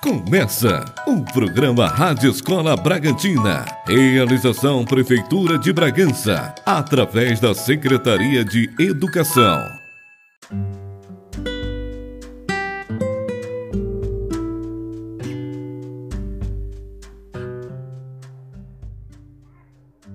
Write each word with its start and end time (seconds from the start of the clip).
Começa 0.00 0.84
o 1.06 1.20
programa 1.22 1.86
Rádio 1.86 2.30
Escola 2.30 2.76
Bragantina. 2.76 3.64
Realização 3.86 4.84
Prefeitura 4.84 5.58
de 5.58 5.72
Bragança, 5.72 6.54
através 6.66 7.38
da 7.38 7.54
Secretaria 7.54 8.44
de 8.44 8.68
Educação. 8.78 9.83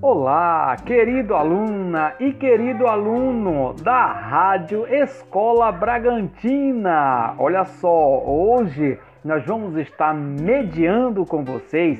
Olá, 0.02 0.78
querido 0.86 1.36
aluna 1.36 2.14
e 2.22 2.32
querido 2.32 2.88
aluno 2.88 3.74
da 3.74 4.06
Rádio 4.06 4.88
Escola 4.88 5.74
Bragantina. 5.74 7.36
Olha 7.38 7.66
só, 7.66 8.24
hoje 8.26 8.98
nós 9.26 9.46
vamos 9.46 9.76
estar 9.76 10.14
mediando 10.14 11.26
com 11.26 11.44
vocês 11.44 12.00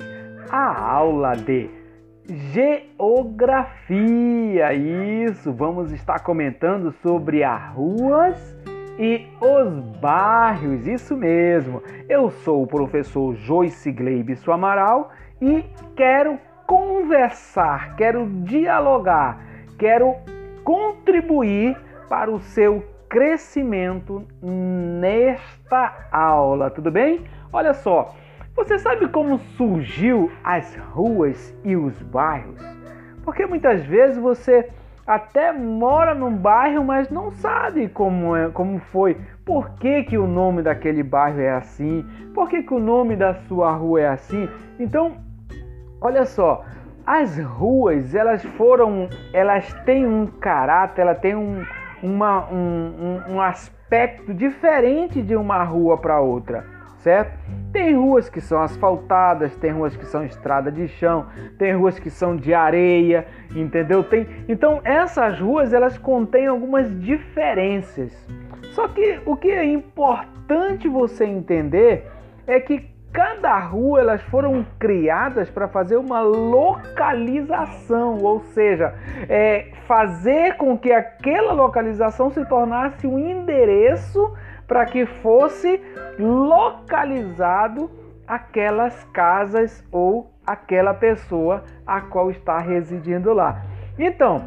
a 0.50 0.82
aula 0.82 1.34
de 1.34 1.70
geografia. 2.54 3.94
Isso, 4.74 5.52
vamos 5.52 5.92
estar 5.92 6.20
comentando 6.20 6.94
sobre 7.02 7.44
as 7.44 7.74
ruas 7.74 8.58
e 8.98 9.28
os 9.42 9.78
bairros. 10.00 10.88
Isso 10.88 11.18
mesmo. 11.18 11.84
Eu 12.08 12.30
sou 12.30 12.64
o 12.64 12.68
professor 12.68 13.36
Joyce 13.36 13.92
Gleibson 13.92 14.54
Amaral 14.54 15.12
e 15.42 15.66
quero 15.98 16.40
conversar, 16.70 17.96
quero 17.96 18.28
dialogar, 18.44 19.42
quero 19.76 20.14
contribuir 20.64 21.76
para 22.08 22.30
o 22.30 22.40
seu 22.40 22.86
crescimento 23.10 24.24
nesta 24.40 26.08
aula, 26.12 26.70
tudo 26.70 26.92
bem? 26.92 27.24
Olha 27.52 27.74
só, 27.74 28.14
você 28.56 28.78
sabe 28.78 29.08
como 29.08 29.40
surgiu 29.58 30.32
as 30.44 30.76
ruas 30.92 31.58
e 31.64 31.76
os 31.76 32.00
bairros? 32.04 32.62
Porque 33.24 33.48
muitas 33.48 33.84
vezes 33.88 34.20
você 34.20 34.70
até 35.08 35.52
mora 35.52 36.14
num 36.14 36.38
bairro, 36.38 36.84
mas 36.84 37.10
não 37.10 37.32
sabe 37.32 37.90
como, 37.90 38.36
é, 38.36 38.50
como 38.50 38.78
foi, 38.78 39.18
por 39.44 39.72
que, 39.80 40.04
que 40.04 40.20
o 40.20 40.28
nome 40.28 40.62
daquele 40.62 41.02
bairro 41.02 41.42
é 41.42 41.50
assim, 41.50 42.06
por 42.36 42.48
que, 42.48 42.62
que 42.62 42.76
o 42.76 42.80
nome 42.80 43.16
da 43.16 43.34
sua 43.48 43.72
rua 43.72 44.02
é 44.02 44.08
assim. 44.08 44.48
Então, 44.80 45.28
olha 46.02 46.26
só, 46.26 46.64
as 47.06 47.38
ruas 47.40 48.14
elas 48.14 48.44
foram, 48.44 49.10
elas 49.34 49.74
têm 49.86 50.06
um 50.06 50.28
caráter, 50.28 51.02
ela 51.02 51.16
tem 51.16 51.36
um, 51.36 51.66
uma, 52.04 52.48
um, 52.52 53.22
um, 53.28 53.34
um 53.34 53.42
aspecto 53.42 54.34
diferente 54.34 55.22
de 55.22 55.36
uma 55.36 55.64
rua 55.64 55.98
para 55.98 56.22
outra, 56.22 56.66
certo? 56.98 57.38
Tem 57.72 57.96
ruas 57.96 58.30
que 58.30 58.40
são 58.40 58.62
asfaltadas, 58.62 59.56
tem 59.56 59.72
ruas 59.72 59.96
que 59.96 60.06
são 60.06 60.24
estrada 60.24 60.72
de 60.72 60.88
chão, 60.88 61.26
tem 61.58 61.74
ruas 61.76 62.00
que 62.00 62.10
são 62.10 62.36
de 62.36 62.54
areia, 62.54 63.28
entendeu? 63.56 64.04
Tem, 64.04 64.28
então 64.48 64.82
essas 64.84 65.40
ruas 65.40 65.74
elas 65.74 65.98
contêm 65.98 66.48
algumas 66.48 66.90
diferenças. 67.00 68.12
Só 68.72 68.88
que 68.88 69.20
o 69.26 69.36
que 69.36 69.50
é 69.50 69.66
importante 69.66 70.88
você 70.88 71.26
entender 71.26 72.08
é 72.46 72.60
que 72.60 72.88
cada 73.12 73.58
rua 73.60 74.00
elas 74.02 74.22
foram 74.24 74.66
criadas 74.78 75.50
para 75.50 75.68
fazer 75.68 75.98
uma 75.98 76.22
localização, 76.22 78.18
ou 78.20 78.42
seja, 78.42 78.94
é, 79.28 79.72
fazer 79.88 80.56
com 80.58 80.78
que 80.78 80.92
aquela 80.92 81.54
localização 81.54 82.30
se 82.30 82.46
tornasse 82.46 83.08
um 83.08 83.18
endereço 83.18 84.34
para 84.68 84.86
que 84.86 85.06
fosse 85.06 85.82
localizado 86.20 87.90
aquelas 88.28 89.04
casas 89.06 89.84
ou 89.92 90.32
aquela 90.46 90.94
pessoa 90.94 91.64
a 91.86 92.02
qual 92.02 92.30
está 92.30 92.60
residindo 92.60 93.34
lá. 93.34 93.64
Então, 93.98 94.44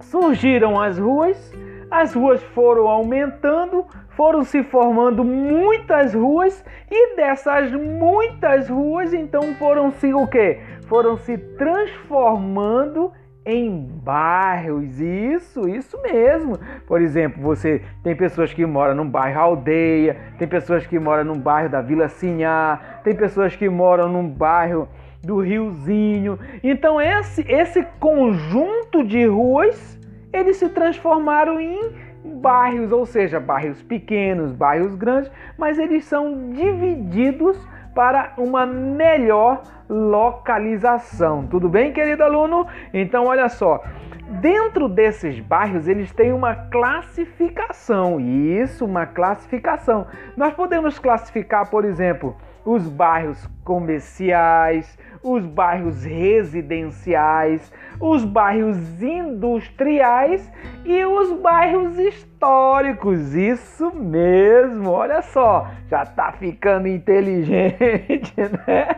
surgiram 0.00 0.80
as 0.80 0.98
ruas, 0.98 1.52
as 1.90 2.14
ruas 2.14 2.42
foram 2.42 2.88
aumentando, 2.88 3.86
foram 4.16 4.44
se 4.44 4.62
formando 4.62 5.24
muitas 5.24 6.14
ruas 6.14 6.64
e 6.90 7.16
dessas 7.16 7.70
muitas 7.72 8.68
ruas 8.68 9.12
então 9.12 9.54
foram 9.54 9.90
se 9.92 10.12
o 10.12 10.26
quê? 10.26 10.60
Foram 10.86 11.16
se 11.16 11.36
transformando 11.38 13.12
em 13.46 13.86
bairros. 14.02 15.00
Isso, 15.00 15.68
isso 15.68 16.00
mesmo. 16.02 16.58
Por 16.86 17.00
exemplo, 17.00 17.42
você 17.42 17.82
tem 18.02 18.16
pessoas 18.16 18.52
que 18.52 18.64
moram 18.64 18.94
num 18.94 19.08
bairro 19.08 19.40
aldeia, 19.40 20.16
tem 20.38 20.48
pessoas 20.48 20.86
que 20.86 20.98
moram 20.98 21.24
num 21.24 21.38
bairro 21.38 21.68
da 21.68 21.80
Vila 21.80 22.08
Sinhá, 22.08 23.00
tem 23.04 23.14
pessoas 23.14 23.54
que 23.54 23.68
moram 23.68 24.08
num 24.08 24.28
bairro 24.28 24.88
do 25.22 25.40
Riozinho. 25.40 26.38
Então 26.62 27.00
esse 27.00 27.44
esse 27.50 27.82
conjunto 27.98 29.04
de 29.04 29.26
ruas, 29.26 29.98
eles 30.32 30.56
se 30.56 30.68
transformaram 30.70 31.60
em 31.60 32.03
bairros, 32.24 32.90
ou 32.90 33.04
seja, 33.04 33.38
bairros 33.38 33.82
pequenos, 33.82 34.52
bairros 34.52 34.94
grandes, 34.94 35.30
mas 35.58 35.78
eles 35.78 36.04
são 36.04 36.50
divididos 36.50 37.56
para 37.94 38.32
uma 38.36 38.66
melhor 38.66 39.62
localização. 39.88 41.46
Tudo 41.46 41.68
bem, 41.68 41.92
querido 41.92 42.24
aluno? 42.24 42.66
Então, 42.92 43.26
olha 43.26 43.48
só. 43.48 43.82
Dentro 44.40 44.88
desses 44.88 45.38
bairros, 45.38 45.86
eles 45.86 46.12
têm 46.12 46.32
uma 46.32 46.54
classificação. 46.54 48.18
Isso, 48.18 48.84
uma 48.84 49.06
classificação. 49.06 50.06
Nós 50.36 50.54
podemos 50.54 50.98
classificar, 50.98 51.70
por 51.70 51.84
exemplo, 51.84 52.34
os 52.64 52.88
bairros 52.88 53.46
comerciais, 53.62 54.98
os 55.22 55.44
bairros 55.46 56.04
residenciais, 56.04 57.72
os 58.00 58.24
bairros 58.24 59.02
industriais 59.02 60.50
e 60.84 61.04
os 61.04 61.32
bairros 61.32 61.98
históricos. 61.98 63.34
Isso 63.34 63.94
mesmo, 63.94 64.90
olha 64.90 65.22
só, 65.22 65.68
já 65.88 66.04
tá 66.04 66.32
ficando 66.32 66.88
inteligente, 66.88 68.34
né? 68.66 68.88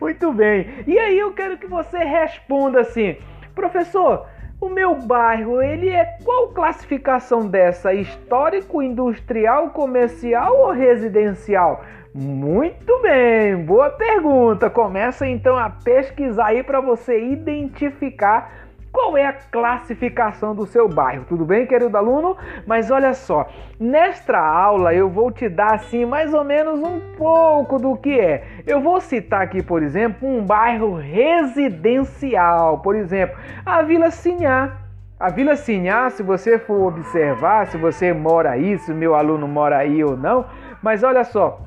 Muito 0.00 0.32
bem. 0.32 0.66
E 0.86 0.98
aí 0.98 1.18
eu 1.18 1.32
quero 1.32 1.56
que 1.56 1.66
você 1.66 1.98
responda 1.98 2.80
assim, 2.80 3.16
professor. 3.54 4.26
O 4.60 4.68
meu 4.68 4.94
bairro, 4.94 5.62
ele 5.62 5.88
é 5.88 6.18
qual 6.22 6.48
classificação 6.48 7.48
dessa? 7.48 7.94
Histórico, 7.94 8.82
industrial, 8.82 9.70
comercial 9.70 10.54
ou 10.54 10.70
residencial? 10.70 11.82
Muito 12.12 13.00
bem, 13.02 13.56
boa 13.64 13.88
pergunta. 13.88 14.68
Começa 14.68 15.28
então 15.28 15.56
a 15.56 15.70
pesquisar 15.70 16.46
aí 16.46 16.60
para 16.60 16.80
você 16.80 17.24
identificar 17.24 18.52
qual 18.90 19.16
é 19.16 19.26
a 19.26 19.32
classificação 19.32 20.52
do 20.52 20.66
seu 20.66 20.88
bairro. 20.88 21.24
Tudo 21.28 21.44
bem, 21.44 21.68
querido 21.68 21.96
aluno? 21.96 22.36
Mas 22.66 22.90
olha 22.90 23.14
só, 23.14 23.46
nesta 23.78 24.36
aula 24.36 24.92
eu 24.92 25.08
vou 25.08 25.30
te 25.30 25.48
dar 25.48 25.74
assim 25.74 26.04
mais 26.04 26.34
ou 26.34 26.42
menos 26.42 26.80
um 26.82 26.98
pouco 27.16 27.78
do 27.78 27.96
que 27.96 28.18
é. 28.18 28.42
Eu 28.66 28.80
vou 28.80 29.00
citar 29.00 29.42
aqui, 29.42 29.62
por 29.62 29.80
exemplo, 29.80 30.28
um 30.28 30.44
bairro 30.44 30.96
residencial, 30.96 32.80
por 32.80 32.96
exemplo, 32.96 33.38
a 33.64 33.82
Vila 33.82 34.10
Sinhá. 34.10 34.78
A 35.20 35.30
Vila 35.30 35.54
Sinhá, 35.54 36.10
se 36.10 36.24
você 36.24 36.58
for 36.58 36.88
observar, 36.88 37.68
se 37.68 37.76
você 37.76 38.12
mora 38.12 38.50
aí, 38.50 38.76
se 38.80 38.92
meu 38.92 39.14
aluno 39.14 39.46
mora 39.46 39.76
aí 39.76 40.02
ou 40.02 40.16
não, 40.16 40.46
mas 40.82 41.04
olha 41.04 41.22
só, 41.22 41.60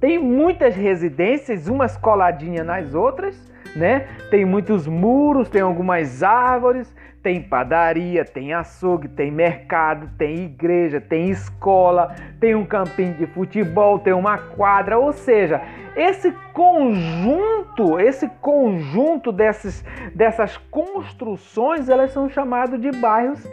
tem 0.00 0.18
muitas 0.18 0.74
residências, 0.74 1.68
umas 1.68 1.96
coladinhas 1.96 2.66
nas 2.66 2.94
outras, 2.94 3.36
né? 3.74 4.06
Tem 4.30 4.44
muitos 4.44 4.86
muros, 4.86 5.48
tem 5.48 5.60
algumas 5.60 6.22
árvores, 6.22 6.94
tem 7.22 7.42
padaria, 7.42 8.24
tem 8.24 8.54
açougue, 8.54 9.08
tem 9.08 9.30
mercado, 9.30 10.08
tem 10.16 10.44
igreja, 10.44 11.00
tem 11.00 11.30
escola, 11.30 12.14
tem 12.38 12.54
um 12.54 12.64
campinho 12.64 13.14
de 13.14 13.26
futebol, 13.26 13.98
tem 13.98 14.12
uma 14.12 14.38
quadra, 14.38 14.98
ou 14.98 15.12
seja, 15.12 15.60
esse 15.96 16.32
conjunto, 16.52 17.98
esse 17.98 18.28
conjunto 18.40 19.32
dessas, 19.32 19.84
dessas 20.14 20.56
construções, 20.70 21.88
elas 21.88 22.12
são 22.12 22.28
chamadas 22.28 22.80
de 22.80 22.92
bairros 22.92 23.44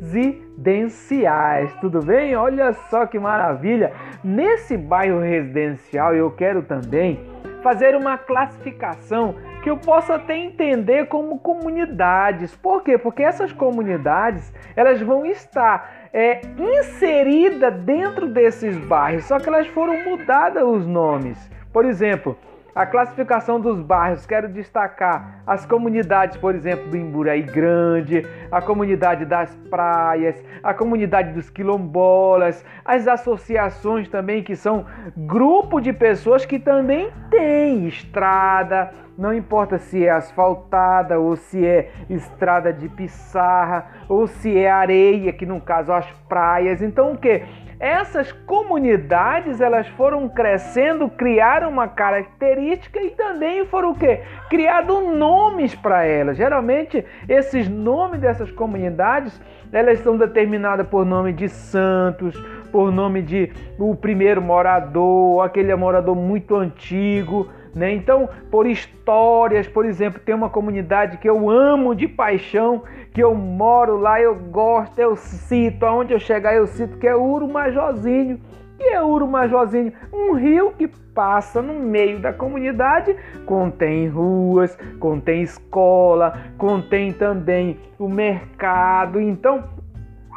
residenciais. 0.00 1.72
Tudo 1.80 2.00
bem? 2.00 2.34
Olha 2.36 2.72
só 2.72 3.06
que 3.06 3.18
maravilha! 3.18 3.92
Nesse 4.22 4.76
bairro 4.76 5.20
residencial 5.20 6.14
eu 6.14 6.30
quero 6.30 6.62
também 6.62 7.20
fazer 7.62 7.96
uma 7.96 8.18
classificação 8.18 9.34
que 9.62 9.70
eu 9.70 9.78
possa 9.78 10.16
até 10.16 10.36
entender 10.36 11.06
como 11.06 11.38
comunidades. 11.38 12.54
Por 12.54 12.82
quê? 12.82 12.98
Porque 12.98 13.22
essas 13.22 13.50
comunidades 13.52 14.52
elas 14.76 15.00
vão 15.00 15.24
estar 15.24 15.90
é, 16.12 16.42
inseridas 16.58 17.74
dentro 17.80 18.28
desses 18.28 18.76
bairros, 18.76 19.24
só 19.24 19.38
que 19.38 19.48
elas 19.48 19.66
foram 19.68 20.04
mudadas 20.04 20.62
os 20.62 20.86
nomes. 20.86 21.50
Por 21.72 21.86
exemplo, 21.86 22.36
a 22.74 22.84
classificação 22.84 23.60
dos 23.60 23.80
bairros, 23.80 24.26
quero 24.26 24.48
destacar 24.48 25.42
as 25.46 25.64
comunidades, 25.64 26.36
por 26.36 26.54
exemplo, 26.54 26.90
do 26.90 26.96
Imburaí 26.96 27.42
Grande, 27.42 28.26
a 28.50 28.60
comunidade 28.60 29.24
das 29.24 29.54
praias, 29.70 30.42
a 30.62 30.74
comunidade 30.74 31.32
dos 31.32 31.48
quilombolas, 31.48 32.64
as 32.84 33.06
associações 33.06 34.08
também, 34.08 34.42
que 34.42 34.56
são 34.56 34.86
grupo 35.16 35.80
de 35.80 35.92
pessoas 35.92 36.44
que 36.44 36.58
também 36.58 37.12
têm 37.30 37.86
estrada, 37.86 38.92
não 39.16 39.32
importa 39.32 39.78
se 39.78 40.04
é 40.04 40.10
asfaltada 40.10 41.18
ou 41.18 41.36
se 41.36 41.64
é 41.64 41.90
estrada 42.10 42.72
de 42.72 42.88
pissarra 42.88 43.86
ou 44.08 44.26
se 44.26 44.58
é 44.58 44.70
areia, 44.70 45.32
que 45.32 45.46
no 45.46 45.60
caso 45.60 45.92
as 45.92 46.10
praias. 46.28 46.82
Então 46.82 47.12
o 47.12 47.18
que? 47.18 47.42
essas 47.84 48.32
comunidades 48.32 49.60
elas 49.60 49.86
foram 49.88 50.28
crescendo, 50.28 51.08
criaram 51.08 51.68
uma 51.68 51.88
característica 51.88 53.00
e 53.00 53.10
também 53.10 53.66
foram 53.66 53.90
o 53.90 53.94
quê? 53.94 54.22
Criado 54.48 55.00
nomes 55.00 55.74
para 55.74 56.04
elas. 56.04 56.36
Geralmente 56.36 57.04
esses 57.28 57.68
nomes 57.68 58.20
dessas 58.20 58.50
comunidades 58.50 59.38
elas 59.72 59.98
são 60.00 60.16
determinadas 60.16 60.86
por 60.86 61.04
nome 61.04 61.32
de 61.32 61.48
santos, 61.48 62.34
por 62.70 62.92
nome 62.92 63.22
de 63.22 63.52
o 63.78 63.94
primeiro 63.94 64.40
morador, 64.40 65.44
aquele 65.44 65.74
morador 65.74 66.14
muito 66.14 66.56
antigo. 66.56 67.50
Né? 67.74 67.92
Então, 67.92 68.28
por 68.50 68.66
histórias, 68.66 69.66
por 69.66 69.84
exemplo, 69.84 70.20
tem 70.20 70.34
uma 70.34 70.48
comunidade 70.48 71.18
que 71.18 71.28
eu 71.28 71.50
amo 71.50 71.94
de 71.94 72.06
paixão, 72.06 72.84
que 73.12 73.22
eu 73.22 73.34
moro 73.34 73.96
lá, 73.96 74.20
eu 74.20 74.34
gosto, 74.36 74.98
eu 74.98 75.16
cito, 75.16 75.84
aonde 75.84 76.12
eu 76.12 76.20
chegar 76.20 76.54
eu 76.54 76.66
cito, 76.66 76.98
que 76.98 77.06
é 77.06 77.16
Urumajozinho. 77.16 78.40
E 78.78 78.92
é 78.92 79.02
Urumajozinho, 79.02 79.92
um 80.12 80.34
rio 80.34 80.72
que 80.72 80.86
passa 80.86 81.62
no 81.62 81.74
meio 81.74 82.18
da 82.18 82.32
comunidade, 82.32 83.16
contém 83.46 84.08
ruas, 84.08 84.76
contém 84.98 85.42
escola, 85.42 86.36
contém 86.58 87.12
também 87.12 87.78
o 87.98 88.08
mercado. 88.08 89.20
Então, 89.20 89.64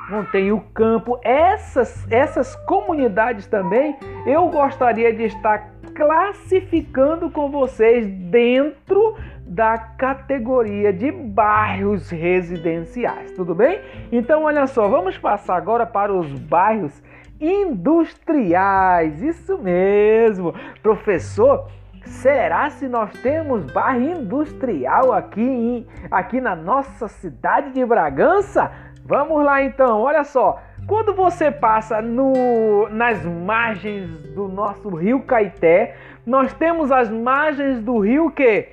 contém 0.08 0.52
o 0.52 0.62
campo. 0.74 1.20
Essas, 1.24 2.10
essas 2.12 2.56
comunidades 2.66 3.48
também 3.48 3.98
eu 4.26 4.48
gostaria 4.50 5.14
de 5.14 5.24
estar 5.24 5.72
classificando 5.94 7.30
com 7.30 7.50
vocês 7.50 8.08
dentro 8.08 9.16
da 9.46 9.78
categoria 9.78 10.94
de 10.94 11.12
bairros 11.12 12.10
residenciais, 12.10 13.32
tudo 13.32 13.56
bem? 13.56 13.80
Então, 14.12 14.44
olha 14.44 14.68
só, 14.68 14.88
vamos 14.88 15.18
passar 15.18 15.56
agora 15.56 15.86
para 15.86 16.14
os 16.14 16.32
bairros 16.32 17.02
industriais. 17.40 19.24
Isso 19.24 19.58
mesmo, 19.58 20.54
professor. 20.84 21.70
Será 22.06 22.70
se 22.70 22.88
nós 22.88 23.12
temos 23.22 23.66
bairro 23.72 24.22
industrial 24.22 25.12
aqui, 25.12 25.86
aqui 26.10 26.40
na 26.40 26.56
nossa 26.56 27.08
cidade 27.08 27.72
de 27.72 27.86
Bragança? 27.86 28.72
Vamos 29.08 29.42
lá 29.42 29.64
então, 29.64 30.02
olha 30.02 30.26
só. 30.26 30.62
Quando 30.86 31.14
você 31.14 31.50
passa 31.50 32.02
no, 32.02 32.90
nas 32.90 33.24
margens 33.24 34.10
do 34.36 34.50
nosso 34.50 34.90
rio 34.90 35.22
Caeté, 35.22 35.96
nós 36.26 36.54
temos 36.54 36.92
as 36.92 37.10
margens 37.10 37.82
do 37.82 38.00
rio 38.00 38.30
que 38.30 38.68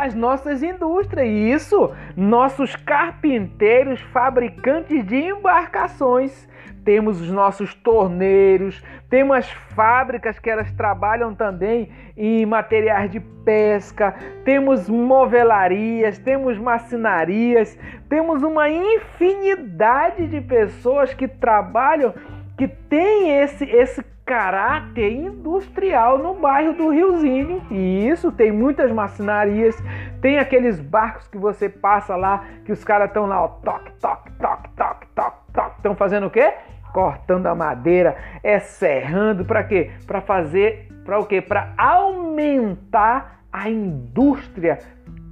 as 0.00 0.14
nossas 0.14 0.62
indústrias, 0.62 1.28
e 1.28 1.52
isso, 1.52 1.94
nossos 2.16 2.74
carpinteiros, 2.74 4.00
fabricantes 4.00 5.04
de 5.06 5.16
embarcações. 5.16 6.48
Temos 6.82 7.20
os 7.20 7.30
nossos 7.30 7.74
torneiros, 7.74 8.82
temos 9.10 9.36
as 9.36 9.50
fábricas 9.50 10.38
que 10.38 10.48
elas 10.48 10.72
trabalham 10.72 11.34
também 11.34 11.90
em 12.16 12.46
materiais 12.46 13.10
de 13.10 13.20
pesca, 13.20 14.14
temos 14.42 14.88
movelarias, 14.88 16.18
temos 16.18 16.56
macinarias, 16.56 17.78
temos 18.08 18.42
uma 18.42 18.70
infinidade 18.70 20.26
de 20.26 20.40
pessoas 20.40 21.12
que 21.12 21.28
trabalham, 21.28 22.14
que 22.60 22.68
tem 22.68 23.40
esse, 23.40 23.64
esse 23.64 24.04
caráter 24.22 25.10
industrial 25.10 26.18
no 26.18 26.34
bairro 26.34 26.74
do 26.74 26.90
Riozinho. 26.90 27.62
E 27.70 28.06
isso 28.06 28.30
tem 28.30 28.52
muitas 28.52 28.92
macinarias, 28.92 29.74
tem 30.20 30.38
aqueles 30.38 30.78
barcos 30.78 31.26
que 31.26 31.38
você 31.38 31.70
passa 31.70 32.14
lá, 32.16 32.44
que 32.66 32.70
os 32.70 32.84
caras 32.84 33.08
estão 33.08 33.24
lá, 33.24 33.44
ó, 33.44 33.48
toque, 33.48 33.90
toque, 33.92 34.30
toque, 34.32 34.68
toque, 34.76 35.06
toque, 35.14 35.46
toque, 35.54 35.76
estão 35.78 35.96
fazendo 35.96 36.26
o 36.26 36.30
quê? 36.30 36.52
cortando 36.92 37.46
a 37.46 37.54
madeira, 37.54 38.16
é 38.42 38.58
serrando 38.58 39.42
para 39.44 39.64
quê? 39.64 39.92
Para 40.06 40.20
fazer 40.20 40.86
para 41.02 41.18
o 41.18 41.24
quê? 41.24 41.40
Para 41.40 41.72
aumentar 41.78 43.40
a 43.50 43.70
indústria 43.70 44.80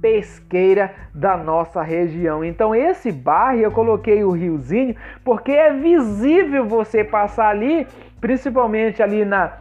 pesqueira 0.01 0.93
da 1.13 1.37
nossa 1.37 1.81
região. 1.81 2.43
Então 2.43 2.73
esse 2.73 3.11
bairro 3.11 3.61
eu 3.61 3.71
coloquei 3.71 4.23
o 4.23 4.31
riozinho 4.31 4.95
porque 5.23 5.51
é 5.51 5.73
visível 5.73 6.65
você 6.65 7.03
passar 7.03 7.49
ali, 7.49 7.87
principalmente 8.19 9.01
ali 9.03 9.25
na 9.25 9.53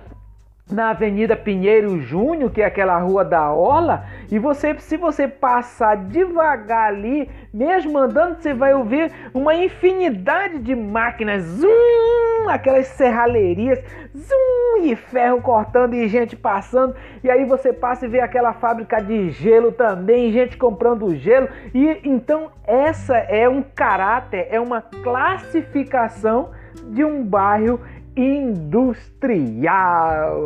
na 0.71 0.91
Avenida 0.91 1.35
Pinheiro 1.35 2.01
Júnior, 2.01 2.51
que 2.51 2.61
é 2.61 2.67
aquela 2.67 2.99
rua 2.99 3.25
da 3.25 3.53
Orla, 3.53 4.05
e 4.31 4.39
você, 4.39 4.79
se 4.79 4.97
você 4.97 5.27
passar 5.27 5.97
devagar 5.97 6.89
ali, 6.89 7.31
mesmo 7.53 7.97
andando, 7.99 8.37
você 8.37 8.53
vai 8.53 8.75
ouvir 8.75 9.11
uma 9.33 9.55
infinidade 9.55 10.59
de 10.59 10.75
máquinas, 10.75 11.43
zoom, 11.43 12.49
aquelas 12.49 12.87
serralherias, 12.89 13.83
zoom, 14.15 14.83
e 14.83 14.95
ferro 14.95 15.41
cortando 15.41 15.95
e 15.95 16.07
gente 16.07 16.37
passando, 16.37 16.95
e 17.25 17.31
aí 17.31 17.45
você 17.45 17.73
passa 17.73 18.07
e 18.07 18.09
vê 18.09 18.21
aquela 18.21 18.53
fábrica 18.53 19.03
de 19.03 19.31
gelo 19.31 19.73
também, 19.73 20.31
gente 20.31 20.57
comprando 20.57 21.15
gelo, 21.17 21.49
e 21.75 22.01
então 22.05 22.51
essa 22.65 23.17
é 23.17 23.49
um 23.49 23.63
caráter, 23.63 24.47
é 24.51 24.61
uma 24.61 24.83
classificação 24.83 26.51
de 26.91 27.05
um 27.05 27.25
bairro 27.25 27.81
industrial. 28.19 29.65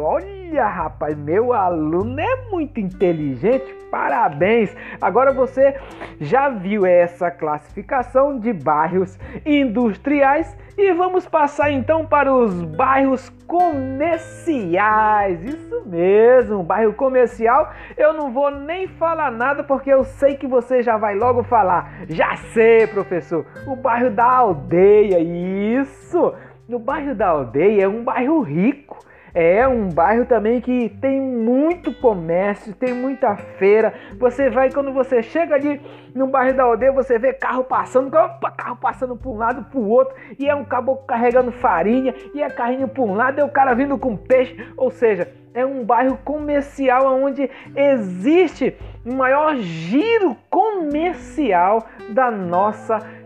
Olha, 0.01 0.67
rapaz, 0.69 1.17
meu 1.17 1.55
aluno 1.55 2.21
é 2.21 2.51
muito 2.51 2.79
inteligente. 2.79 3.75
Parabéns! 3.91 4.77
Agora 5.01 5.33
você 5.33 5.75
já 6.21 6.51
viu 6.51 6.85
essa 6.85 7.31
classificação 7.31 8.39
de 8.39 8.53
bairros 8.53 9.19
industriais 9.45 10.55
e 10.77 10.93
vamos 10.93 11.27
passar 11.27 11.71
então 11.71 12.05
para 12.05 12.33
os 12.33 12.63
bairros 12.63 13.31
comerciais. 13.47 15.43
Isso 15.45 15.83
mesmo, 15.87 16.63
bairro 16.63 16.93
comercial. 16.95 17.73
Eu 17.97 18.13
não 18.13 18.31
vou 18.31 18.51
nem 18.51 18.87
falar 18.87 19.31
nada 19.31 19.63
porque 19.63 19.91
eu 19.91 20.05
sei 20.05 20.37
que 20.37 20.47
você 20.47 20.83
já 20.83 20.97
vai 20.97 21.15
logo 21.15 21.43
falar. 21.43 22.05
Já 22.09 22.37
sei, 22.53 22.87
professor. 22.87 23.47
O 23.67 23.77
bairro 23.77 24.11
da 24.11 24.25
aldeia. 24.25 25.19
Isso. 25.21 26.35
No 26.73 26.79
bairro 26.79 27.15
da 27.15 27.29
aldeia 27.29 27.83
é 27.83 27.87
um 27.87 28.03
bairro 28.03 28.41
rico. 28.41 29.05
É 29.35 29.69
um 29.69 29.91
bairro 29.91 30.25
também 30.25 30.59
que 30.59 30.89
tem 31.03 31.21
muito 31.21 31.93
comércio, 31.93 32.75
tem 32.75 32.95
muita 32.95 33.37
feira. 33.37 33.93
Você 34.19 34.49
vai, 34.49 34.71
quando 34.71 34.91
você 34.91 35.23
chega 35.23 35.55
ali 35.55 35.83
no 36.15 36.29
bairro 36.29 36.57
da 36.57 36.63
aldeia, 36.63 36.91
você 36.91 37.19
vê 37.19 37.35
carro 37.35 37.63
passando, 37.63 38.15
opa, 38.15 38.51
carro 38.53 38.77
passando 38.77 39.15
para 39.15 39.29
um 39.31 39.37
lado 39.37 39.65
para 39.65 39.79
o 39.79 39.87
outro, 39.87 40.15
e 40.39 40.49
é 40.49 40.55
um 40.55 40.65
caboclo 40.65 41.07
carregando 41.07 41.53
farinha, 41.53 42.15
e 42.35 42.43
é 42.43 42.49
carrinho 42.49 42.89
para 42.89 43.03
um 43.03 43.13
lado, 43.13 43.39
é 43.39 43.45
o 43.45 43.51
cara 43.51 43.75
vindo 43.75 43.99
com 43.99 44.17
peixe. 44.17 44.57
Ou 44.75 44.91
seja, 44.91 45.31
é 45.53 45.67
um 45.67 45.85
bairro 45.85 46.19
comercial 46.25 47.23
onde 47.23 47.51
existe 47.77 48.75
o 49.05 49.13
maior 49.13 49.57
giro 49.57 50.35
comercial 50.49 51.85
da 52.15 52.31
nossa 52.31 52.99
cidade 52.99 53.22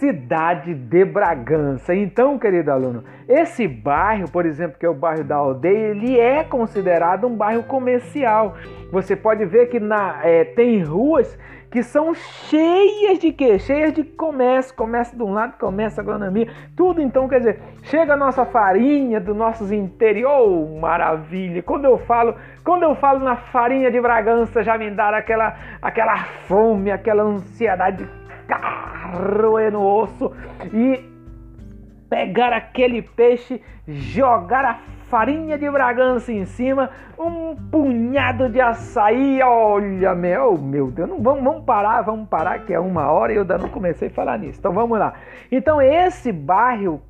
de 0.00 1.04
Bragança. 1.04 1.94
Então, 1.94 2.38
querido 2.38 2.70
aluno, 2.70 3.02
esse 3.28 3.66
bairro, 3.66 4.30
por 4.30 4.46
exemplo, 4.46 4.78
que 4.78 4.86
é 4.86 4.88
o 4.88 4.94
bairro 4.94 5.24
da 5.24 5.36
aldeia, 5.36 5.88
ele 5.88 6.18
é 6.18 6.44
considerado 6.44 7.26
um 7.26 7.34
bairro 7.34 7.64
comercial. 7.64 8.54
Você 8.92 9.16
pode 9.16 9.44
ver 9.44 9.66
que 9.66 9.80
na, 9.80 10.20
é, 10.22 10.44
tem 10.44 10.82
ruas 10.82 11.36
que 11.70 11.82
são 11.82 12.14
cheias 12.14 13.18
de 13.18 13.32
quê? 13.32 13.58
Cheias 13.58 13.92
de 13.92 14.02
comércio, 14.02 14.74
comércio 14.74 15.16
de 15.16 15.22
um 15.22 15.32
lado, 15.32 15.58
comércio 15.58 16.00
agronomia, 16.00 16.48
tudo 16.76 17.02
então, 17.02 17.28
quer 17.28 17.40
dizer, 17.40 17.60
chega 17.82 18.14
a 18.14 18.16
nossa 18.16 18.46
farinha 18.46 19.20
do 19.20 19.34
nossos 19.34 19.70
interior, 19.70 20.48
oh, 20.48 20.78
maravilha. 20.80 21.62
Quando 21.62 21.84
eu 21.84 21.98
falo, 21.98 22.34
quando 22.64 22.84
eu 22.84 22.94
falo 22.94 23.18
na 23.18 23.36
farinha 23.36 23.90
de 23.90 24.00
Bragança, 24.00 24.62
já 24.62 24.78
me 24.78 24.90
dá 24.90 25.10
aquela 25.16 25.56
aquela 25.82 26.16
fome, 26.46 26.90
aquela 26.90 27.22
ansiedade 27.22 28.08
roer 28.52 29.72
no 29.72 29.84
osso 29.84 30.32
e 30.72 31.04
pegar 32.08 32.52
aquele 32.52 33.02
peixe, 33.02 33.60
jogar 33.86 34.64
a 34.64 34.78
farinha 35.08 35.58
de 35.58 35.70
Bragança 35.70 36.32
em 36.32 36.44
cima, 36.44 36.90
um 37.18 37.54
punhado 37.54 38.48
de 38.48 38.60
açaí, 38.60 39.40
olha, 39.42 40.14
meu, 40.14 40.56
meu 40.58 40.90
Deus, 40.90 41.08
não, 41.08 41.22
vamos, 41.22 41.42
vamos 41.42 41.64
parar, 41.64 42.02
vamos 42.02 42.28
parar 42.28 42.64
que 42.64 42.72
é 42.72 42.80
uma 42.80 43.10
hora 43.10 43.32
e 43.32 43.36
eu 43.36 43.42
ainda 43.42 43.58
não 43.58 43.68
comecei 43.68 44.08
a 44.08 44.10
falar 44.10 44.38
nisso, 44.38 44.58
então 44.58 44.72
vamos 44.72 44.98
lá. 44.98 45.14
Então 45.50 45.80
esse 45.80 46.30
bairro 46.32 47.00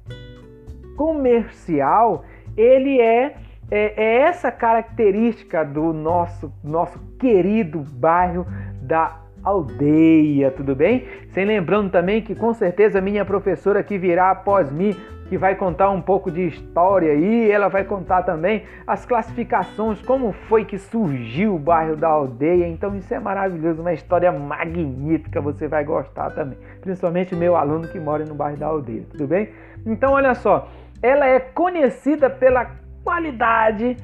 comercial, 0.97 2.25
ele 2.57 3.00
é 3.00 3.37
é, 3.71 4.02
é 4.02 4.16
essa 4.23 4.50
característica 4.50 5.64
do 5.64 5.92
nosso, 5.92 6.52
nosso 6.64 6.99
querido 7.18 7.80
bairro 7.80 8.47
da 8.80 9.21
aldeia, 9.42 10.50
tudo 10.50 10.75
bem? 10.75 11.07
Sem 11.30 11.45
lembrando 11.45 11.90
também 11.90 12.23
que 12.23 12.35
com 12.35 12.52
certeza 12.52 13.00
minha 13.00 13.25
professora 13.25 13.83
que 13.83 13.99
virá 13.99 14.30
após 14.30 14.71
mim, 14.71 14.95
que 15.28 15.37
vai 15.37 15.54
contar 15.54 15.90
um 15.90 16.00
pouco 16.00 16.30
de 16.30 16.47
história 16.47 17.12
aí, 17.12 17.50
ela 17.50 17.68
vai 17.68 17.85
contar 17.85 18.23
também 18.23 18.62
as 18.87 19.04
classificações, 19.04 20.00
como 20.02 20.33
foi 20.33 20.64
que 20.64 20.78
surgiu 20.78 21.54
o 21.54 21.59
bairro 21.59 21.97
da 21.97 22.09
aldeia. 22.09 22.66
Então 22.66 22.97
isso 22.97 23.12
é 23.12 23.21
maravilhoso, 23.21 23.83
uma 23.83 23.92
história 23.92 24.33
magnífica, 24.33 25.40
você 25.40 25.68
vai 25.68 25.85
gostar 25.85 26.30
também. 26.30 26.59
Principalmente 26.80 27.37
meu 27.37 27.57
aluno 27.57 27.88
que 27.88 28.00
mora 28.00 28.25
no 28.25 28.35
bairro 28.35 28.59
da 28.59 28.66
aldeia, 28.66 29.04
tudo 29.11 29.26
bem? 29.26 29.50
Então 29.85 30.12
olha 30.12 30.35
só, 30.35 30.68
ela 31.02 31.26
é 31.26 31.38
conhecida 31.38 32.30
pela 32.30 32.71
qualidade 33.04 33.97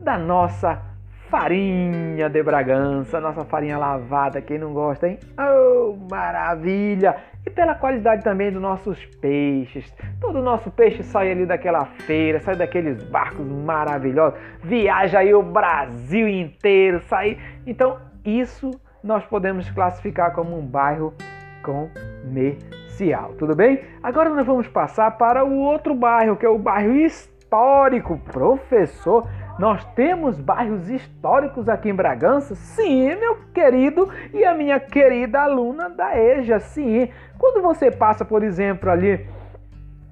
da 0.00 0.18
nossa 0.18 0.91
farinha 1.32 2.28
de 2.28 2.42
Bragança, 2.42 3.18
nossa 3.18 3.42
farinha 3.42 3.78
lavada, 3.78 4.42
quem 4.42 4.58
não 4.58 4.74
gosta, 4.74 5.08
hein? 5.08 5.18
Oh, 5.38 5.96
maravilha! 6.10 7.16
E 7.46 7.48
pela 7.48 7.74
qualidade 7.74 8.22
também 8.22 8.52
dos 8.52 8.60
nossos 8.60 9.02
peixes. 9.18 9.90
Todo 10.20 10.40
o 10.40 10.42
nosso 10.42 10.70
peixe 10.70 11.02
sai 11.02 11.32
ali 11.32 11.46
daquela 11.46 11.86
feira, 11.86 12.38
sai 12.40 12.54
daqueles 12.54 13.02
barcos 13.04 13.46
maravilhosos, 13.46 14.38
viaja 14.62 15.20
aí 15.20 15.32
o 15.32 15.42
Brasil 15.42 16.28
inteiro, 16.28 17.00
sai. 17.00 17.38
Então, 17.66 17.96
isso 18.22 18.70
nós 19.02 19.24
podemos 19.24 19.70
classificar 19.70 20.34
como 20.34 20.58
um 20.58 20.66
bairro 20.66 21.14
comercial, 21.62 23.32
tudo 23.38 23.56
bem? 23.56 23.80
Agora 24.02 24.28
nós 24.28 24.44
vamos 24.44 24.68
passar 24.68 25.12
para 25.12 25.42
o 25.42 25.60
outro 25.60 25.94
bairro, 25.94 26.36
que 26.36 26.44
é 26.44 26.50
o 26.50 26.58
bairro 26.58 26.94
histórico. 26.94 28.18
Professor, 28.18 29.26
nós 29.58 29.84
temos 29.94 30.40
bairros 30.40 30.88
históricos 30.88 31.68
aqui 31.68 31.90
em 31.90 31.94
Bragança? 31.94 32.54
Sim, 32.54 33.14
meu 33.16 33.36
querido 33.52 34.08
e 34.32 34.44
a 34.44 34.54
minha 34.54 34.80
querida 34.80 35.40
aluna 35.40 35.90
da 35.90 36.18
EJA, 36.18 36.58
sim. 36.60 37.08
Quando 37.38 37.62
você 37.62 37.90
passa, 37.90 38.24
por 38.24 38.42
exemplo, 38.42 38.90
ali 38.90 39.26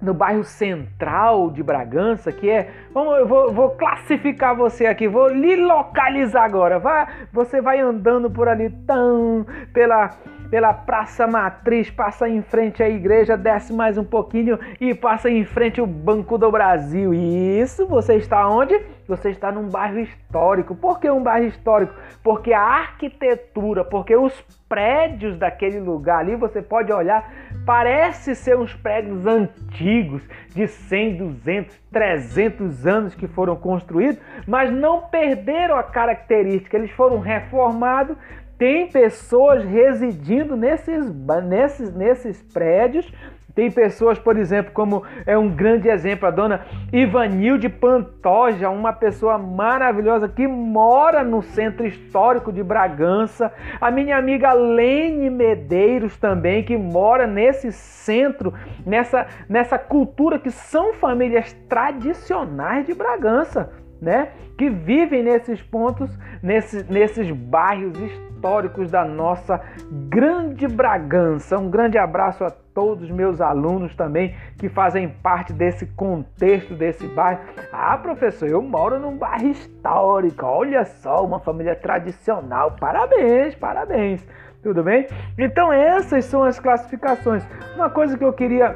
no 0.00 0.14
bairro 0.14 0.44
central 0.44 1.50
de 1.50 1.62
Bragança, 1.62 2.32
que 2.32 2.48
é. 2.48 2.70
Vamos, 2.92 3.18
eu 3.18 3.26
vou, 3.26 3.52
vou, 3.52 3.70
classificar 3.70 4.56
você 4.56 4.86
aqui, 4.86 5.06
vou 5.06 5.28
lhe 5.28 5.56
localizar 5.56 6.44
agora. 6.44 6.78
Vai, 6.78 7.06
você 7.32 7.60
vai 7.60 7.80
andando 7.80 8.30
por 8.30 8.48
ali, 8.48 8.70
tão, 8.86 9.46
pela 9.72 10.10
pela 10.50 10.74
Praça 10.74 11.26
Matriz, 11.26 11.88
passa 11.90 12.28
em 12.28 12.42
frente 12.42 12.82
à 12.82 12.88
igreja, 12.88 13.36
desce 13.36 13.72
mais 13.72 13.96
um 13.96 14.04
pouquinho 14.04 14.58
e 14.80 14.92
passa 14.94 15.30
em 15.30 15.44
frente 15.44 15.80
ao 15.80 15.86
Banco 15.86 16.36
do 16.36 16.50
Brasil. 16.50 17.14
Isso 17.14 17.86
você 17.86 18.16
está 18.16 18.48
onde? 18.48 18.78
Você 19.06 19.30
está 19.30 19.52
num 19.52 19.68
bairro 19.68 20.00
histórico. 20.00 20.74
Por 20.74 20.98
que 20.98 21.08
um 21.08 21.22
bairro 21.22 21.46
histórico? 21.46 21.94
Porque 22.22 22.52
a 22.52 22.62
arquitetura, 22.62 23.84
porque 23.84 24.16
os 24.16 24.34
prédios 24.68 25.36
daquele 25.36 25.80
lugar 25.80 26.20
ali, 26.20 26.36
você 26.36 26.62
pode 26.62 26.92
olhar, 26.92 27.32
parece 27.66 28.34
ser 28.34 28.56
uns 28.56 28.72
prédios 28.74 29.26
antigos, 29.26 30.22
de 30.54 30.66
100, 30.68 31.16
200, 31.16 31.76
300 31.92 32.86
anos 32.86 33.14
que 33.14 33.26
foram 33.26 33.56
construídos, 33.56 34.20
mas 34.46 34.70
não 34.72 35.02
perderam 35.02 35.76
a 35.76 35.82
característica, 35.82 36.76
eles 36.76 36.92
foram 36.92 37.18
reformados, 37.18 38.16
tem 38.60 38.88
pessoas 38.88 39.64
residindo 39.64 40.54
nesses, 40.54 41.10
nesses, 41.48 41.94
nesses 41.94 42.42
prédios. 42.42 43.10
Tem 43.54 43.70
pessoas, 43.70 44.18
por 44.18 44.36
exemplo, 44.36 44.70
como 44.72 45.02
é 45.24 45.36
um 45.36 45.48
grande 45.48 45.88
exemplo, 45.88 46.28
a 46.28 46.30
dona 46.30 46.66
Ivanilde 46.92 47.70
Pantoja, 47.70 48.68
uma 48.68 48.92
pessoa 48.92 49.38
maravilhosa 49.38 50.28
que 50.28 50.46
mora 50.46 51.24
no 51.24 51.40
centro 51.40 51.86
histórico 51.86 52.52
de 52.52 52.62
Bragança. 52.62 53.50
A 53.80 53.90
minha 53.90 54.18
amiga 54.18 54.52
Lene 54.52 55.30
Medeiros 55.30 56.18
também, 56.18 56.62
que 56.62 56.76
mora 56.76 57.26
nesse 57.26 57.72
centro, 57.72 58.52
nessa, 58.84 59.26
nessa 59.48 59.78
cultura 59.78 60.38
que 60.38 60.50
são 60.50 60.92
famílias 60.92 61.50
tradicionais 61.66 62.84
de 62.84 62.92
Bragança, 62.92 63.72
né? 64.02 64.28
Que 64.58 64.68
vivem 64.68 65.22
nesses 65.22 65.62
pontos, 65.62 66.10
nesses, 66.42 66.86
nesses 66.88 67.30
bairros 67.30 67.98
históricos 67.98 68.29
históricos 68.40 68.90
da 68.90 69.04
nossa 69.04 69.60
grande 70.08 70.66
Bragança. 70.66 71.58
Um 71.58 71.68
grande 71.68 71.98
abraço 71.98 72.42
a 72.42 72.50
todos 72.50 73.04
os 73.04 73.10
meus 73.10 73.38
alunos 73.38 73.94
também 73.94 74.34
que 74.58 74.68
fazem 74.68 75.10
parte 75.22 75.52
desse 75.52 75.84
contexto 75.88 76.74
desse 76.74 77.06
bairro. 77.08 77.40
Ah, 77.70 77.98
professor, 77.98 78.48
eu 78.48 78.62
moro 78.62 78.98
num 78.98 79.16
bairro 79.16 79.48
histórico. 79.48 80.46
Olha 80.46 80.86
só, 80.86 81.22
uma 81.22 81.38
família 81.38 81.76
tradicional. 81.76 82.76
Parabéns, 82.80 83.54
parabéns. 83.54 84.26
Tudo 84.62 84.82
bem? 84.82 85.06
Então 85.36 85.70
essas 85.70 86.24
são 86.24 86.42
as 86.42 86.58
classificações. 86.58 87.46
Uma 87.74 87.90
coisa 87.90 88.16
que 88.16 88.24
eu 88.24 88.32
queria 88.32 88.74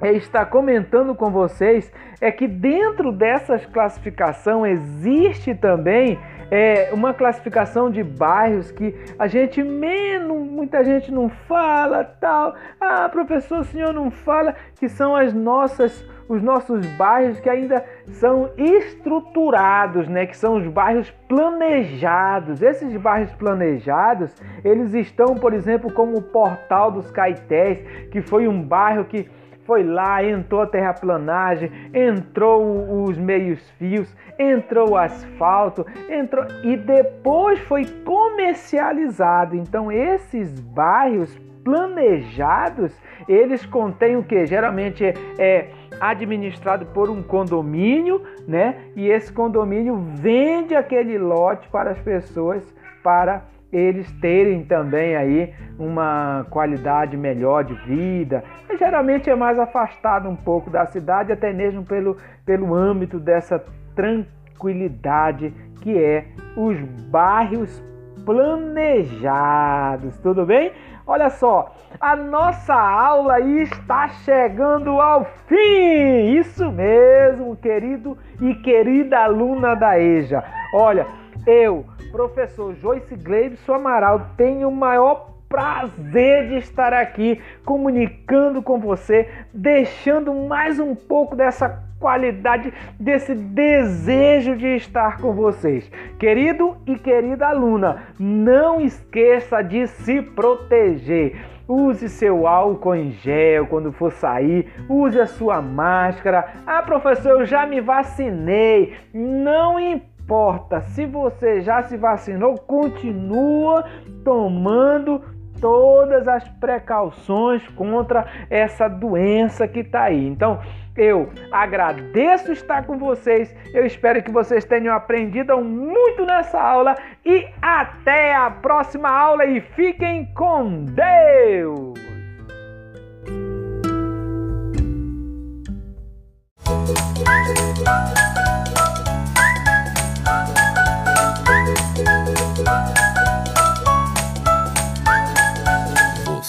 é 0.00 0.12
estar 0.12 0.46
comentando 0.46 1.14
com 1.14 1.30
vocês 1.30 1.92
é 2.20 2.32
que 2.32 2.48
dentro 2.48 3.12
dessas 3.12 3.66
classificação 3.66 4.66
existe 4.66 5.54
também 5.54 6.18
é, 6.50 6.90
uma 6.92 7.12
classificação 7.12 7.90
de 7.90 8.02
bairros 8.02 8.70
que 8.70 8.94
a 9.18 9.26
gente 9.26 9.62
menos, 9.62 10.46
muita 10.46 10.82
gente 10.84 11.12
não 11.12 11.28
fala, 11.28 12.04
tal. 12.04 12.54
Ah, 12.80 13.08
professor, 13.08 13.60
o 13.60 13.64
senhor 13.64 13.92
não 13.92 14.10
fala 14.10 14.54
que 14.78 14.88
são 14.88 15.14
as 15.14 15.32
nossas 15.32 16.06
os 16.28 16.42
nossos 16.42 16.84
bairros 16.96 17.40
que 17.40 17.48
ainda 17.48 17.82
são 18.06 18.50
estruturados, 18.56 20.06
né, 20.08 20.26
que 20.26 20.36
são 20.36 20.56
os 20.56 20.66
bairros 20.66 21.10
planejados. 21.26 22.60
Esses 22.60 22.94
bairros 22.98 23.32
planejados, 23.32 24.36
eles 24.62 24.92
estão, 24.92 25.36
por 25.36 25.54
exemplo, 25.54 25.90
como 25.90 26.18
o 26.18 26.22
Portal 26.22 26.90
dos 26.90 27.10
Caetés, 27.10 27.80
que 28.10 28.20
foi 28.20 28.46
um 28.46 28.62
bairro 28.62 29.06
que 29.06 29.26
foi 29.68 29.82
lá, 29.82 30.24
entrou 30.24 30.62
a 30.62 30.66
terraplanagem, 30.66 31.70
entrou 31.92 33.04
os 33.04 33.18
meios 33.18 33.60
fios, 33.72 34.16
entrou 34.38 34.92
o 34.92 34.96
asfalto, 34.96 35.84
entrou 36.08 36.46
e 36.64 36.74
depois 36.74 37.58
foi 37.60 37.84
comercializado. 38.02 39.54
Então 39.54 39.92
esses 39.92 40.58
bairros 40.58 41.38
planejados, 41.62 42.98
eles 43.28 43.66
contêm 43.66 44.16
o 44.16 44.24
que? 44.24 44.46
Geralmente 44.46 45.04
é, 45.04 45.14
é 45.38 45.70
administrado 46.00 46.86
por 46.86 47.10
um 47.10 47.22
condomínio, 47.22 48.22
né? 48.46 48.74
E 48.96 49.06
esse 49.08 49.30
condomínio 49.30 49.96
vende 49.96 50.74
aquele 50.74 51.18
lote 51.18 51.68
para 51.68 51.90
as 51.90 51.98
pessoas 51.98 52.64
para 53.02 53.42
eles 53.72 54.10
terem 54.20 54.64
também 54.64 55.14
aí 55.16 55.54
uma 55.78 56.46
qualidade 56.50 57.16
melhor 57.16 57.64
de 57.64 57.74
vida. 57.86 58.42
E, 58.68 58.76
geralmente 58.76 59.28
é 59.28 59.34
mais 59.34 59.58
afastado 59.58 60.28
um 60.28 60.36
pouco 60.36 60.70
da 60.70 60.86
cidade, 60.86 61.32
até 61.32 61.52
mesmo 61.52 61.84
pelo, 61.84 62.16
pelo 62.44 62.74
âmbito 62.74 63.18
dessa 63.18 63.62
tranquilidade 63.94 65.52
que 65.82 65.96
é 65.96 66.26
os 66.56 66.78
bairros 67.10 67.82
planejados. 68.24 70.18
Tudo 70.18 70.44
bem? 70.44 70.72
Olha 71.06 71.30
só, 71.30 71.74
a 71.98 72.14
nossa 72.14 72.74
aula 72.74 73.40
está 73.40 74.08
chegando 74.08 75.00
ao 75.00 75.24
fim. 75.46 76.36
Isso 76.38 76.70
mesmo, 76.70 77.56
querido 77.56 78.18
e 78.42 78.54
querida 78.56 79.20
aluna 79.20 79.74
da 79.74 79.98
EJA. 79.98 80.44
Olha, 80.74 81.06
eu 81.48 81.84
professor 82.10 82.74
Joyce 82.74 83.14
Gleibson 83.16 83.74
Amaral, 83.74 84.30
tenho 84.36 84.68
o 84.68 84.74
maior 84.74 85.34
prazer 85.48 86.48
de 86.48 86.56
estar 86.56 86.92
aqui 86.92 87.40
comunicando 87.64 88.62
com 88.62 88.78
você, 88.78 89.28
deixando 89.52 90.34
mais 90.34 90.78
um 90.78 90.94
pouco 90.94 91.34
dessa 91.34 91.82
qualidade, 91.98 92.72
desse 93.00 93.34
desejo 93.34 94.56
de 94.56 94.76
estar 94.76 95.18
com 95.18 95.32
vocês. 95.32 95.90
Querido 96.18 96.76
e 96.86 96.98
querida 96.98 97.48
aluna, 97.48 98.02
não 98.18 98.80
esqueça 98.80 99.62
de 99.62 99.86
se 99.86 100.20
proteger. 100.20 101.36
Use 101.66 102.08
seu 102.08 102.46
álcool 102.46 102.94
em 102.94 103.10
gel 103.10 103.66
quando 103.66 103.92
for 103.92 104.10
sair, 104.10 104.72
use 104.88 105.20
a 105.20 105.26
sua 105.26 105.60
máscara. 105.60 106.54
Ah, 106.66 106.82
professor, 106.82 107.40
eu 107.40 107.46
já 107.46 107.66
me 107.66 107.80
vacinei. 107.80 108.96
Não 109.12 109.78
importa 109.78 110.17
importa. 110.28 110.82
Se 110.82 111.06
você 111.06 111.62
já 111.62 111.82
se 111.84 111.96
vacinou, 111.96 112.58
continua 112.58 113.82
tomando 114.22 115.22
todas 115.58 116.28
as 116.28 116.46
precauções 116.60 117.66
contra 117.68 118.26
essa 118.50 118.88
doença 118.88 119.66
que 119.66 119.80
está 119.80 120.02
aí. 120.02 120.28
Então, 120.28 120.60
eu 120.94 121.30
agradeço 121.50 122.52
estar 122.52 122.84
com 122.86 122.98
vocês. 122.98 123.54
Eu 123.72 123.86
espero 123.86 124.22
que 124.22 124.30
vocês 124.30 124.66
tenham 124.66 124.94
aprendido 124.94 125.58
muito 125.62 126.26
nessa 126.26 126.60
aula 126.60 126.94
e 127.24 127.48
até 127.62 128.34
a 128.34 128.50
próxima 128.50 129.08
aula 129.08 129.46
e 129.46 129.62
fiquem 129.62 130.26
com 130.34 130.84
Deus. 130.84 131.98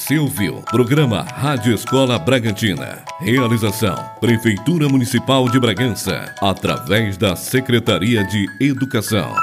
Você 0.10 0.18
ouviu 0.18 0.64
programa 0.64 1.22
Rádio 1.22 1.72
Escola 1.72 2.18
Bragantina. 2.18 3.04
Realização 3.20 3.96
Prefeitura 4.20 4.90
Municipal 4.90 5.48
de 5.48 5.60
Bragança, 5.60 6.34
através 6.42 7.16
da 7.16 7.36
Secretaria 7.36 8.24
de 8.24 8.48
Educação. 8.60 9.36